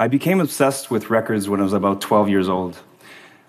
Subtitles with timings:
[0.00, 2.78] I became obsessed with records when I was about 12 years old.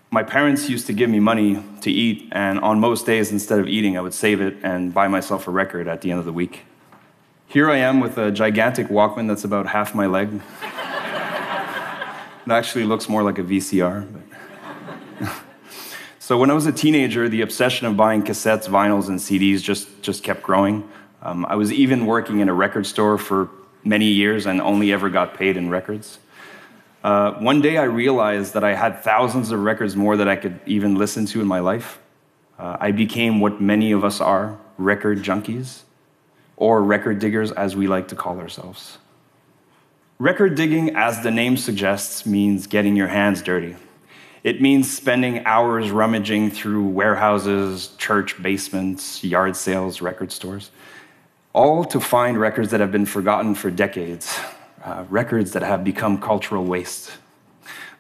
[0.10, 3.70] My parents used to give me money to eat, and on most days, instead of
[3.70, 6.34] eating, I would save it and buy myself a record at the end of the
[6.34, 6.66] week.
[7.48, 10.42] Here I am with a gigantic Walkman that's about half my leg.
[12.46, 14.06] it actually looks more like a VCR.
[16.20, 20.02] so, when I was a teenager, the obsession of buying cassettes, vinyls, and CDs just,
[20.02, 20.90] just kept growing.
[21.22, 23.50] Um, I was even working in a record store for
[23.86, 26.20] many years and only ever got paid in records.
[27.04, 30.60] Uh, one day I realized that I had thousands of records more that I could
[30.66, 32.00] even listen to in my life.
[32.60, 35.82] Uh, I became what many of us are record junkies,
[36.58, 39.00] or record diggers as we like to call ourselves.
[40.20, 43.76] Record digging, as the name suggests, means getting your hands dirty.
[44.44, 50.70] It means spending hours rummaging through warehouses, church basements, yard sales, record stores,
[51.54, 54.40] all to find records that have been forgotten for decades,
[54.84, 57.12] uh, records that have become cultural waste.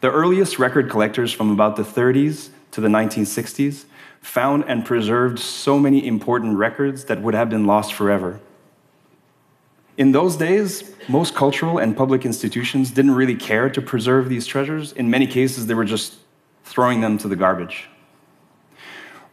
[0.01, 3.85] The earliest record collectors from about the 30s to the 1960s
[4.21, 8.39] found and preserved so many important records that would have been lost forever.
[9.97, 14.93] In those days, most cultural and public institutions didn't really care to preserve these treasures.
[14.93, 16.15] In many cases, they were just
[16.63, 17.89] throwing them to the garbage.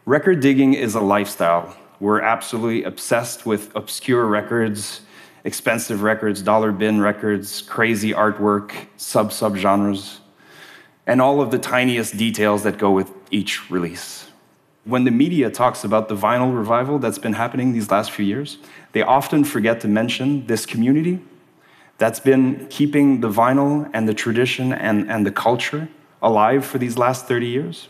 [0.05, 1.75] Record digging is a lifestyle.
[1.99, 5.01] We're absolutely obsessed with obscure records,
[5.43, 10.19] expensive records, dollar bin records, crazy artwork, sub sub genres,
[11.07, 14.27] and all of the tiniest details that go with each release.
[14.85, 18.57] When the media talks about the vinyl revival that's been happening these last few years,
[18.93, 21.19] they often forget to mention this community
[21.97, 25.89] that's been keeping the vinyl and the tradition and, and the culture
[26.21, 27.87] alive for these last 30 years.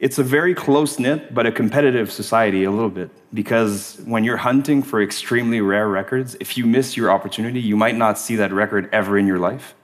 [0.00, 3.10] It's a very close knit, but a competitive society a little bit.
[3.34, 7.96] Because when you're hunting for extremely rare records, if you miss your opportunity, you might
[7.96, 9.74] not see that record ever in your life.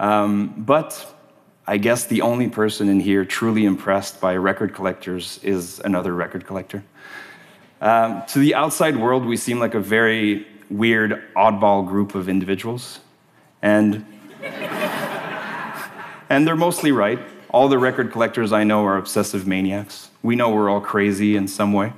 [0.00, 1.14] Um, but
[1.68, 6.44] I guess the only person in here truly impressed by record collectors is another record
[6.44, 6.82] collector.
[7.80, 12.98] Um, to the outside world, we seem like a very weird, oddball group of individuals.
[13.62, 14.04] And,
[16.28, 17.20] and they're mostly right.
[17.50, 20.10] All the record collectors I know are obsessive maniacs.
[20.22, 21.92] We know we're all crazy in some way.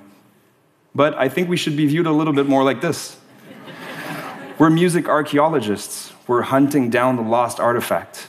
[0.94, 3.16] But I think we should be viewed a little bit more like this.
[4.59, 6.12] we're music archaeologists.
[6.27, 8.28] We're hunting down the lost artifact.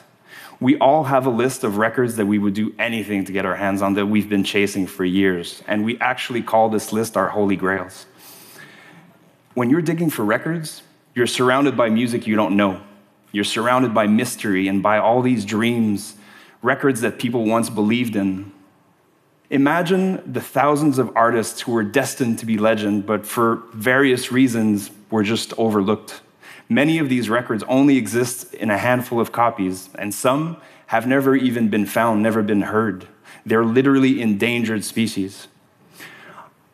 [0.59, 3.55] We all have a list of records that we would do anything to get our
[3.55, 5.61] hands on that we've been chasing for years.
[5.67, 8.05] And we actually call this list our holy grails.
[9.53, 10.83] When you're digging for records,
[11.13, 12.81] you're surrounded by music you don't know.
[13.31, 16.15] You're surrounded by mystery and by all these dreams
[16.61, 18.51] records that people once believed in.
[19.49, 24.91] Imagine the thousands of artists who were destined to be legend, but for various reasons
[25.09, 26.21] were just overlooked.
[26.69, 30.57] Many of these records only exist in a handful of copies, and some
[30.87, 33.07] have never even been found, never been heard.
[33.45, 35.47] They're literally endangered species.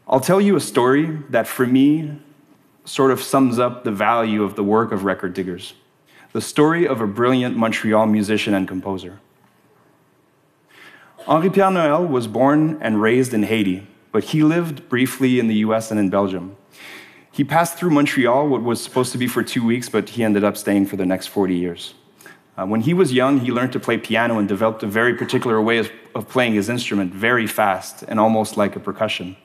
[0.08, 2.20] I'll tell you a story that, for me,
[2.86, 5.74] sort of sums up the value of the work of record diggers
[6.34, 9.20] the story of a brilliant Montreal musician and composer.
[11.28, 15.56] Henri Pierre Noël was born and raised in Haiti, but he lived briefly in the
[15.56, 16.56] US and in Belgium.
[17.30, 20.46] He passed through Montreal, what was supposed to be for two weeks, but he ended
[20.46, 21.96] up staying for the next 40 years.
[22.58, 25.62] Uh, when he was young, he learned to play piano and developed a very particular
[25.62, 29.36] way of, of playing his instrument, very fast and almost like a percussion.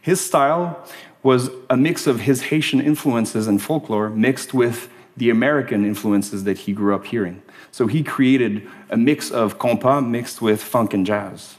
[0.00, 0.86] His style
[1.24, 6.58] was a mix of his Haitian influences and folklore mixed with the American influences that
[6.58, 7.42] he grew up hearing.
[7.70, 11.56] So he created a mix of compas mixed with funk and jazz.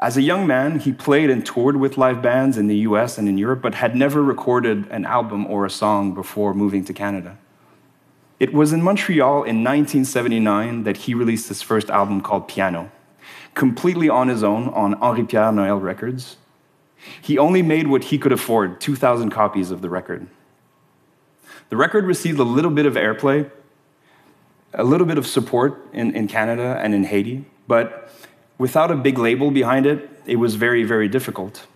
[0.00, 3.28] As a young man, he played and toured with live bands in the US and
[3.28, 7.36] in Europe, but had never recorded an album or a song before moving to Canada.
[8.38, 12.92] It was in Montreal in 1979 that he released his first album called Piano,
[13.54, 16.36] completely on his own on Henri Pierre Noël Records.
[17.20, 20.28] He only made what he could afford 2,000 copies of the record.
[21.68, 23.50] The record received a little bit of airplay,
[24.72, 28.10] a little bit of support in, in Canada and in Haiti, but
[28.56, 31.66] without a big label behind it, it was very, very difficult.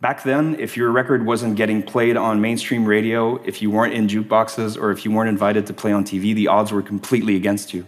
[0.00, 4.08] Back then, if your record wasn't getting played on mainstream radio, if you weren't in
[4.08, 7.72] jukeboxes, or if you weren't invited to play on TV, the odds were completely against
[7.72, 7.86] you.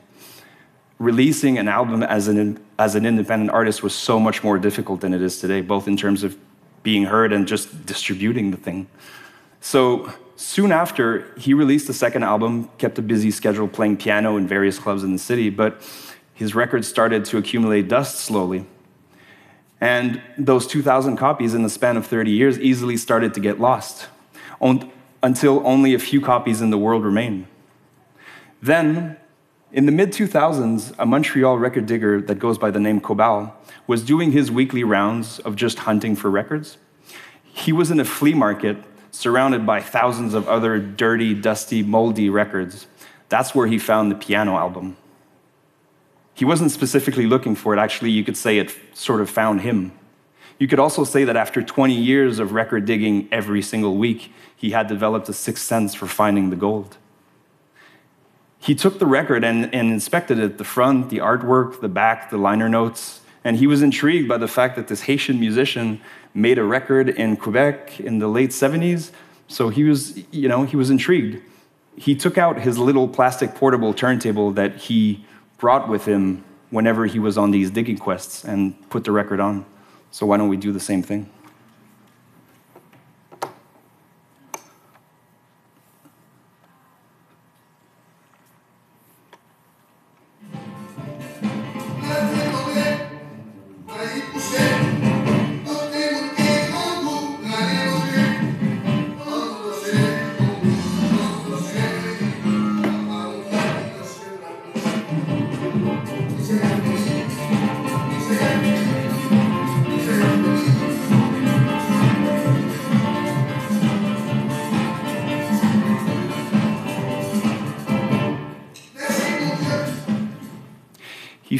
[0.98, 5.12] Releasing an album as an, as an independent artist was so much more difficult than
[5.12, 6.36] it is today, both in terms of
[6.84, 8.86] being heard and just distributing the thing.
[9.60, 14.46] So, soon after, he released a second album, kept a busy schedule playing piano in
[14.46, 15.82] various clubs in the city, but
[16.34, 18.66] his records started to accumulate dust slowly.
[19.80, 24.08] And those 2,000 copies in the span of 30 years easily started to get lost
[25.22, 27.46] until only a few copies in the world remain.
[28.62, 29.18] Then,
[29.72, 33.54] in the mid 2000s, a Montreal record digger that goes by the name Cobal
[33.86, 36.78] was doing his weekly rounds of just hunting for records.
[37.42, 38.78] He was in a flea market
[39.14, 42.88] surrounded by thousands of other dirty, dusty, moldy records.
[43.28, 44.96] That's where he found the piano album.
[46.34, 49.92] He wasn't specifically looking for it, actually, you could say it sort of found him.
[50.58, 54.70] You could also say that after 20 years of record digging every single week, he
[54.70, 56.96] had developed a sixth sense for finding the gold.
[58.58, 62.38] He took the record and, and inspected it the front, the artwork, the back, the
[62.38, 66.00] liner notes, and he was intrigued by the fact that this Haitian musician
[66.32, 69.10] made a record in Quebec in the late 70s.
[69.46, 71.42] So he was, you know, he was intrigued.
[71.96, 75.24] He took out his little plastic portable turntable that he
[75.58, 79.64] brought with him whenever he was on these digging quests and put the record on.
[80.10, 81.30] So why don't we do the same thing?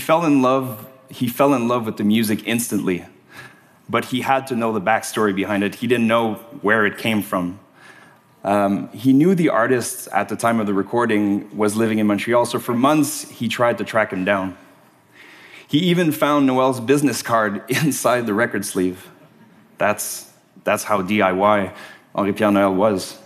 [0.05, 3.07] Fell in love, he fell in love with the music instantly,
[3.89, 5.77] but he had to know the backstory behind it.
[5.77, 7.59] He didn't know where it came from.
[8.45, 12.45] Um, he knew the artist at the time of the recording was living in Montreal,
[12.45, 14.59] so for months he tried to track him down.
[15.67, 19.09] He even found Noel's business card inside the record sleeve.
[19.79, 20.31] That's,
[20.65, 21.73] that's how DIY
[22.15, 23.19] Henri Pierre Noel was.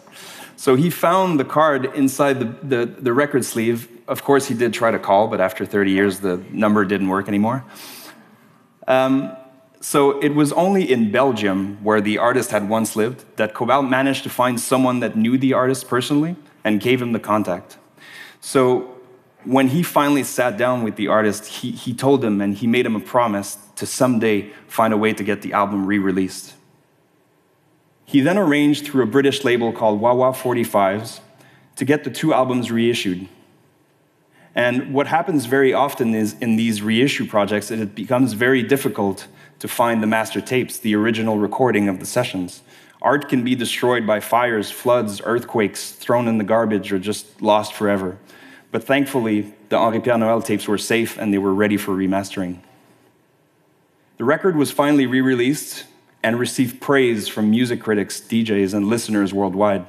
[0.58, 3.88] So he found the card inside the, the, the, record sleeve.
[4.08, 7.28] Of course, he did try to call, but after 30 years, the number didn't work
[7.28, 7.64] anymore.
[8.88, 9.36] Um,
[9.80, 14.24] so it was only in Belgium, where the artist had once lived, that Cobal managed
[14.24, 16.34] to find someone that knew the artist personally
[16.64, 17.78] and gave him the contact.
[18.40, 18.96] So
[19.44, 22.84] when he finally sat down with the artist, he, he told him and he made
[22.84, 26.54] him a promise to someday find a way to get the album re released.
[28.08, 31.20] He then arranged through a British label called Wah 45s
[31.76, 33.28] to get the two albums reissued.
[34.54, 39.26] And what happens very often is in these reissue projects, it becomes very difficult
[39.58, 42.62] to find the master tapes, the original recording of the sessions.
[43.02, 47.74] Art can be destroyed by fires, floods, earthquakes, thrown in the garbage, or just lost
[47.74, 48.16] forever.
[48.72, 52.60] But thankfully, the Henri Pierre Noel tapes were safe and they were ready for remastering.
[54.16, 55.84] The record was finally re released
[56.22, 59.86] and received praise from music critics, DJs, and listeners worldwide.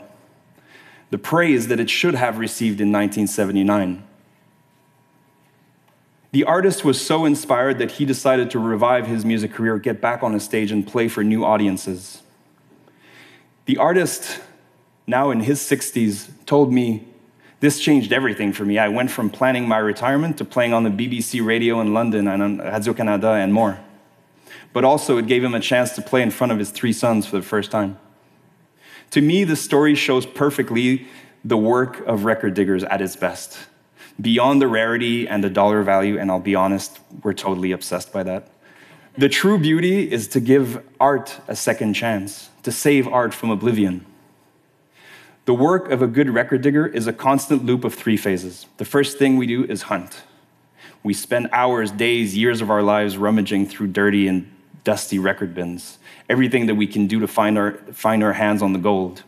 [1.10, 4.04] The praise that it should have received in 1979.
[6.32, 10.22] The artist was so inspired that he decided to revive his music career, get back
[10.22, 12.22] on a stage, and play for new audiences.
[13.66, 14.40] The artist,
[15.08, 17.08] now in his 60s, told me,
[17.62, 18.78] This changed everything for me.
[18.78, 22.44] I went from planning my retirement to playing on the BBC radio in London and
[22.44, 23.80] on Radio Canada and more
[24.74, 27.26] but also it gave him a chance to play in front of his three sons
[27.26, 27.98] for the first time.
[29.12, 31.08] To me, the story shows perfectly
[31.44, 33.58] the work of record diggers at its best.
[34.22, 38.24] Beyond the rarity and the dollar value, and I'll be honest, we're totally obsessed by
[38.24, 38.50] that.
[39.18, 44.06] The true beauty is to give art a second chance, to save art from oblivion.
[45.46, 48.68] The work of a good record digger is a constant loop of three phases.
[48.78, 50.22] The first thing we do is hunt.
[51.02, 56.00] We spend hours, days, years of our lives rummaging through dirty and dusty record bins,
[56.30, 59.24] everything that we can do to find our, find our hands on the gold.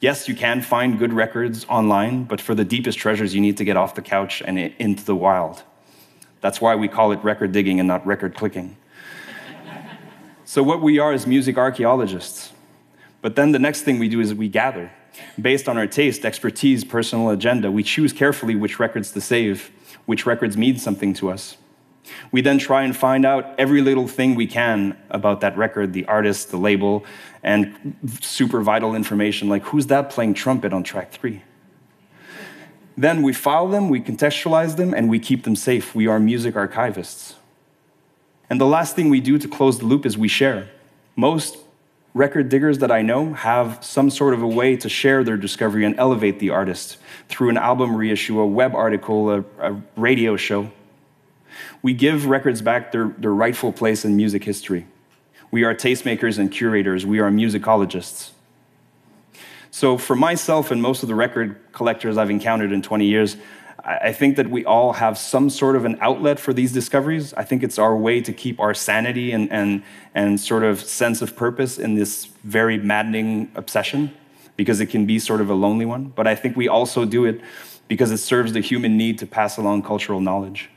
[0.00, 3.64] Yes, you can find good records online, but for the deepest treasures, you need to
[3.64, 5.62] get off the couch and into the wild.
[6.40, 8.78] That's why we call it record digging and not record clicking.
[10.44, 12.52] so, what we are is music archaeologists.
[13.20, 14.90] But then the next thing we do is we gather.
[15.38, 19.70] Based on our taste, expertise, personal agenda, we choose carefully which records to save,
[20.06, 21.58] which records mean something to us.
[22.32, 26.04] We then try and find out every little thing we can about that record, the
[26.06, 27.04] artist, the label,
[27.42, 31.42] and super vital information like who's that playing trumpet on track three?
[32.96, 35.94] Then we file them, we contextualize them, and we keep them safe.
[35.94, 37.34] We are music archivists.
[38.50, 40.68] And the last thing we do to close the loop is we share.
[41.16, 41.56] Most
[42.12, 45.84] record diggers that I know have some sort of a way to share their discovery
[45.84, 50.70] and elevate the artist through an album reissue, a web article, a, a radio show.
[51.82, 54.86] We give records back their, their rightful place in music history.
[55.50, 57.04] We are tastemakers and curators.
[57.04, 58.30] We are musicologists.
[59.72, 63.36] So, for myself and most of the record collectors I've encountered in 20 years,
[63.84, 67.32] I think that we all have some sort of an outlet for these discoveries.
[67.34, 69.82] I think it's our way to keep our sanity and, and,
[70.14, 74.12] and sort of sense of purpose in this very maddening obsession,
[74.56, 76.12] because it can be sort of a lonely one.
[76.14, 77.40] But I think we also do it
[77.88, 80.68] because it serves the human need to pass along cultural knowledge.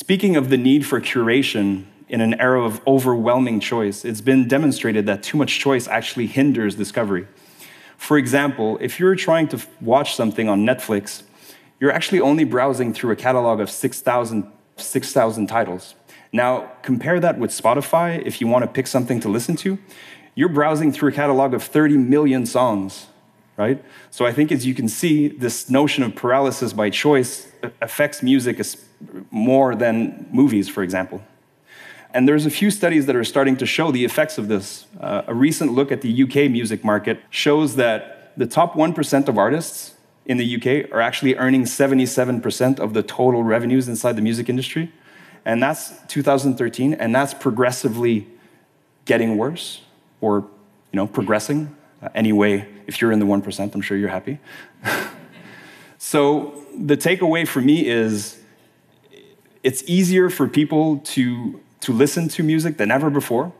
[0.00, 5.06] Speaking of the need for curation in an era of overwhelming choice, it's been demonstrated
[5.06, 7.26] that too much choice actually hinders discovery.
[7.96, 11.24] For example, if you're trying to watch something on Netflix,
[11.80, 15.12] you're actually only browsing through a catalog of 6,000 6,
[15.48, 15.96] titles.
[16.32, 19.78] Now, compare that with Spotify if you want to pick something to listen to.
[20.36, 23.08] You're browsing through a catalog of 30 million songs,
[23.58, 23.84] right?
[24.10, 27.48] So I think as you can see, this notion of paralysis by choice
[27.82, 28.64] affects music
[29.30, 31.22] more than movies, for example.
[32.14, 34.86] And there's a few studies that are starting to show the effects of this.
[34.98, 39.36] Uh, a recent look at the UK music market shows that the top 1% of
[39.36, 44.48] artists in the UK are actually earning 77% of the total revenues inside the music
[44.48, 44.92] industry.
[45.44, 48.28] And that's 2013, and that's progressively
[49.04, 49.82] getting worse
[50.20, 50.40] or
[50.92, 51.74] you know, progressing.
[52.02, 54.40] Uh, anyway, if you're in the 1%, I'm sure you're happy.
[55.98, 58.40] so the takeaway for me is
[59.62, 63.52] it's easier for people to to listen to music than ever before.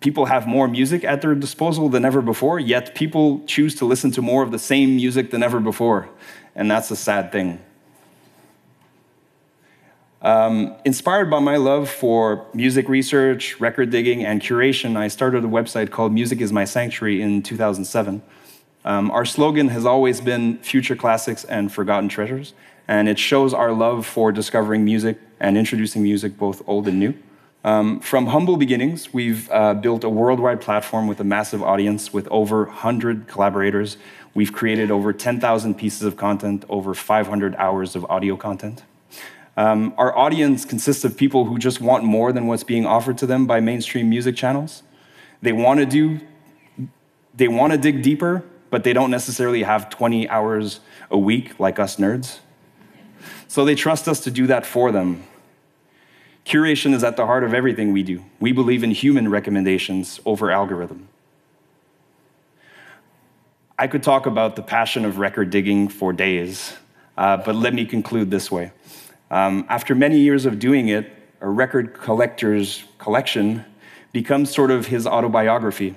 [0.00, 4.10] People have more music at their disposal than ever before, yet people choose to listen
[4.10, 6.10] to more of the same music than ever before.
[6.54, 7.58] And that's a sad thing.
[10.24, 15.48] Um, inspired by my love for music research, record digging, and curation, I started a
[15.48, 18.22] website called Music is My Sanctuary in 2007.
[18.86, 22.54] Um, our slogan has always been Future Classics and Forgotten Treasures
[22.88, 27.14] and it shows our love for discovering music and introducing music, both old and new.
[27.64, 32.28] Um, from humble beginnings, we've uh, built a worldwide platform with a massive audience with
[32.28, 33.96] over 100 collaborators.
[34.34, 38.82] We've created over 10,000 pieces of content, over 500 hours of audio content.
[39.56, 43.26] Um, our audience consists of people who just want more than what's being offered to
[43.26, 44.82] them by mainstream music channels.
[45.42, 46.20] They want to do,
[47.34, 50.80] they want to dig deeper, but they don't necessarily have 20 hours
[51.10, 52.38] a week like us nerds.
[53.46, 55.22] So they trust us to do that for them.
[56.44, 58.24] Curation is at the heart of everything we do.
[58.40, 61.08] We believe in human recommendations over algorithm.
[63.78, 66.74] I could talk about the passion of record digging for days,
[67.16, 68.72] uh, but let me conclude this way.
[69.34, 71.10] Um, after many years of doing it,
[71.40, 73.64] a record collector's collection
[74.12, 75.96] becomes sort of his autobiography.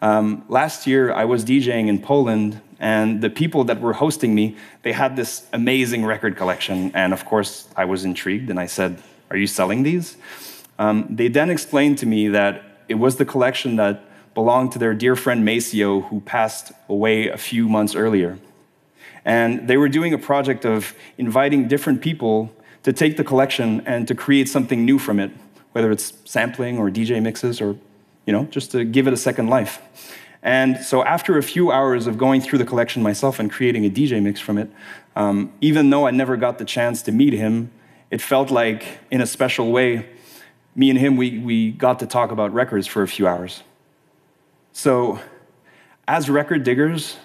[0.00, 4.56] Um, last year, I was DJing in Poland and the people that were hosting me,
[4.80, 6.90] they had this amazing record collection.
[6.94, 10.16] And of course, I was intrigued and I said, Are you selling these?
[10.78, 14.94] Um, they then explained to me that it was the collection that belonged to their
[14.94, 18.38] dear friend Maceo, who passed away a few months earlier.
[19.24, 24.08] And they were doing a project of inviting different people to take the collection and
[24.08, 25.30] to create something new from it,
[25.72, 27.76] whether it's sampling or DJ mixes or,
[28.26, 29.80] you know, just to give it a second life.
[30.42, 33.90] And so, after a few hours of going through the collection myself and creating a
[33.90, 34.68] DJ mix from it,
[35.14, 37.70] um, even though I never got the chance to meet him,
[38.10, 40.08] it felt like, in a special way,
[40.74, 43.62] me and him, we, we got to talk about records for a few hours.
[44.72, 45.20] So,
[46.08, 47.16] as record diggers,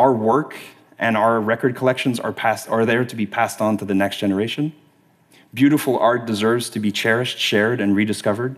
[0.00, 0.56] our work
[0.98, 4.16] and our record collections are, passed, are there to be passed on to the next
[4.16, 4.72] generation.
[5.52, 8.56] Beautiful art deserves to be cherished, shared, and rediscovered.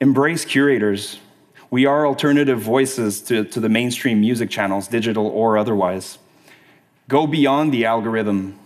[0.00, 1.20] Embrace curators.
[1.70, 6.18] We are alternative voices to, to the mainstream music channels, digital or otherwise.
[7.06, 8.58] Go beyond the algorithm.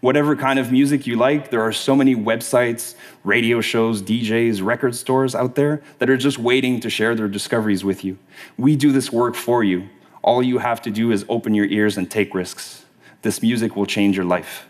[0.00, 2.94] Whatever kind of music you like, there are so many websites,
[3.24, 7.84] radio shows, DJs, record stores out there that are just waiting to share their discoveries
[7.84, 8.18] with you.
[8.56, 9.88] We do this work for you.
[10.22, 12.84] All you have to do is open your ears and take risks.
[13.22, 14.66] This music will change your life.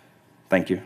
[0.49, 0.83] Thank you.